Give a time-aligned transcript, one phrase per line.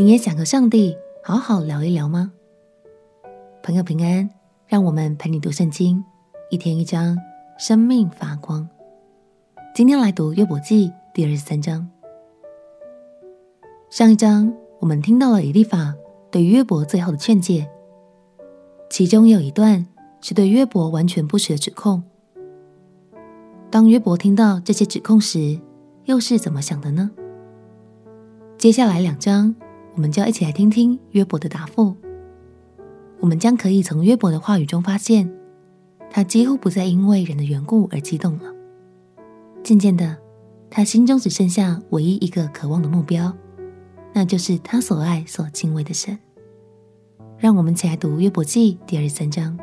[0.00, 2.32] 你也想和上帝好好聊一聊吗？
[3.62, 4.30] 朋友平安，
[4.66, 6.02] 让我们陪你读圣经，
[6.48, 7.18] 一天一章，
[7.58, 8.66] 生命发光。
[9.74, 11.86] 今天来读约伯记第二十三章。
[13.90, 15.94] 上一章我们听到了以利法
[16.30, 17.68] 对约伯最后的劝诫，
[18.88, 19.86] 其中有一段
[20.22, 22.02] 是对约伯完全不实的指控。
[23.70, 25.60] 当约伯听到这些指控时，
[26.06, 27.10] 又是怎么想的呢？
[28.56, 29.54] 接下来两章。
[29.94, 31.94] 我们就要一起来听听约伯的答复。
[33.18, 35.30] 我们将可以从约伯的话语中发现，
[36.10, 38.54] 他几乎不再因为人的缘故而激动了。
[39.62, 40.16] 渐渐的，
[40.70, 43.36] 他心中只剩下唯一一个渴望的目标，
[44.14, 46.18] 那就是他所爱、所敬畏的神。
[47.36, 49.58] 让我们一起来读约伯记第二十三章。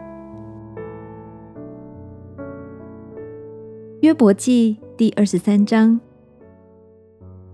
[4.01, 5.99] 约伯记第二十三章，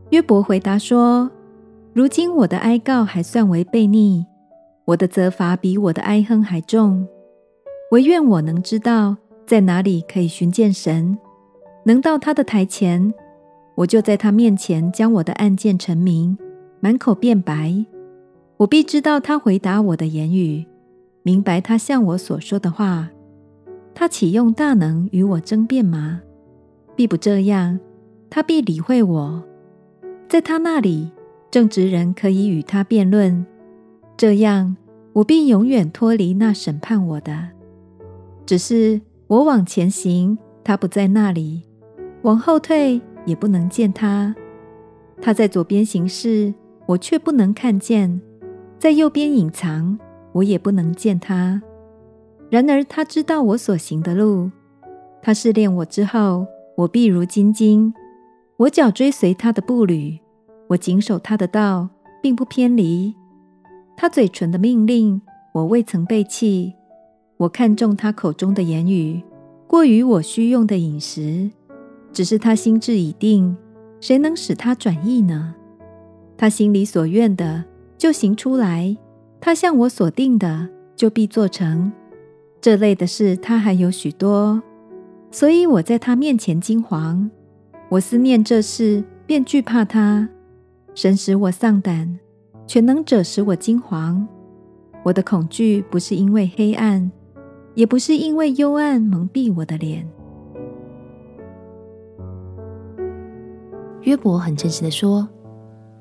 [0.10, 1.32] 约伯回答说。
[1.93, 4.26] 如今我的哀告还算为悖逆，
[4.85, 7.07] 我的责罚比我的哀哼还重。
[7.91, 11.15] 惟愿我能知道在哪里可以寻见神，
[11.85, 13.13] 能到他的台前，
[13.76, 16.35] 我就在他面前将我的案件陈明，
[16.79, 17.85] 满口辩白。
[18.57, 20.65] 我必知道他回答我的言语，
[21.21, 23.12] 明白他向我所说的话。
[23.93, 26.21] 他岂用大能与我争辩吗？
[26.96, 27.79] 必不这样，
[28.31, 29.43] 他必理会我，
[30.27, 31.12] 在他那里。
[31.54, 33.46] 正直人可以与他辩论，
[34.18, 34.76] 这样
[35.13, 37.49] 我必永远脱离那审判我的。
[38.43, 41.62] 只是我往前行，他不在那里；
[42.24, 44.34] 往后退，也不能见他。
[45.21, 46.51] 他在左边行事，
[46.87, 48.20] 我却不能看见；
[48.79, 49.99] 在右边隐藏，
[50.31, 51.62] 我也不能见他。
[52.49, 54.49] 然而他知道我所行的路，
[55.21, 57.93] 他试炼我之后，我必如精金。
[58.57, 60.18] 我脚追随他的步履。
[60.69, 61.89] 我谨守他的道，
[62.21, 63.13] 并不偏离。
[63.95, 65.22] 他嘴唇的命令，
[65.53, 66.74] 我未曾背弃。
[67.38, 69.22] 我看重他口中的言语，
[69.68, 71.52] 过于我需用的饮食。
[72.12, 73.56] 只是他心志已定，
[74.00, 75.56] 谁能使他转意呢？
[76.38, 77.63] 他心里所愿的，
[77.97, 78.96] 就行出来；
[79.41, 81.91] 他向我所定的，就必做成。
[82.62, 84.62] 这类的事，他还有许多，
[85.31, 87.29] 所以我在他面前惊惶。
[87.90, 90.29] 我思念这事，便惧怕他。
[90.96, 92.20] 神使我丧胆，
[92.68, 94.26] 全能者使我惊惶。
[95.04, 97.12] 我的恐惧不是因为黑暗，
[97.74, 100.08] 也不是因为幽暗蒙蔽我的脸。
[104.02, 105.28] 约伯很诚实的说，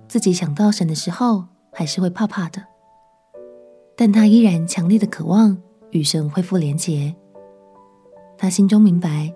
[0.08, 2.62] 自己想到神的时候，还是会怕怕的。
[3.97, 5.56] 但他依然强烈的渴望
[5.91, 7.14] 与神恢复连结。
[8.36, 9.32] 他心中明白，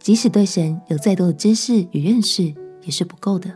[0.00, 3.50] 即使对神有再多的知识与认识，也是不够的。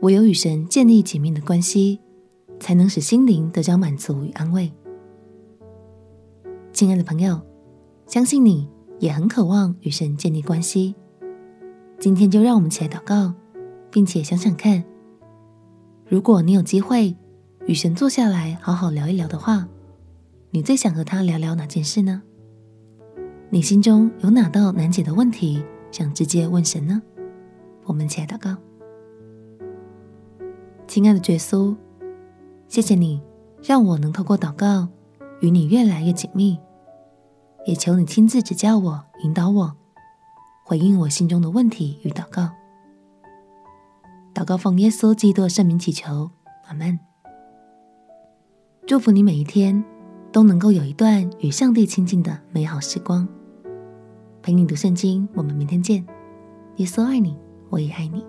[0.00, 2.00] 唯有与神建立紧密的关系，
[2.58, 4.72] 才能使心灵得到满足与安慰。
[6.72, 7.38] 亲爱的朋友，
[8.06, 8.66] 相信你
[8.98, 10.94] 也很渴望与神建立关系。
[11.98, 13.34] 今天就让我们起来祷告，
[13.90, 14.82] 并且想想看，
[16.08, 17.14] 如果你有机会
[17.66, 19.68] 与神坐下来好好聊一聊的话，
[20.50, 22.22] 你最想和他聊聊哪件事呢？
[23.50, 27.02] 你心中有哪道难解的问题想直接问神呢？
[27.84, 28.56] 我们起来祷告。
[30.90, 31.76] 亲爱的耶稣，
[32.66, 33.22] 谢谢你
[33.62, 34.88] 让我能透过祷告
[35.38, 36.58] 与你越来越紧密，
[37.64, 39.72] 也求你亲自指教我、引导我，
[40.64, 42.50] 回应我心中的问题与祷告。
[44.34, 46.28] 祷告奉耶稣基督圣名祈求，
[46.66, 46.98] 阿门。
[48.84, 49.84] 祝福你每一天
[50.32, 53.28] 都能够有一段与上帝亲近的美好时光。
[54.42, 56.04] 陪你读圣经，我们明天见。
[56.78, 58.26] 耶稣爱你，我也爱你。